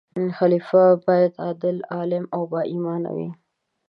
خلیفه 0.37 0.83
باید 1.07 1.33
عادل، 1.43 1.77
عالم 1.95 2.25
او 2.35 2.41
با 2.51 2.59
ایمان 2.71 3.03
وي. 3.15 3.29